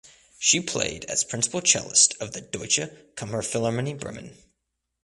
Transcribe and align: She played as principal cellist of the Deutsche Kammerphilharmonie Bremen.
She 0.39 0.59
played 0.61 1.05
as 1.05 1.23
principal 1.23 1.61
cellist 1.61 2.15
of 2.19 2.31
the 2.31 2.41
Deutsche 2.41 2.89
Kammerphilharmonie 3.13 3.99
Bremen. 3.99 4.35